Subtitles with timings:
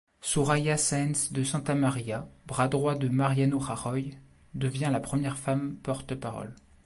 [0.21, 4.17] Soraya Sáenz de Santamaría, bras-droit de Mariano Rajoy,
[4.55, 6.55] devient la première femme porte-parole.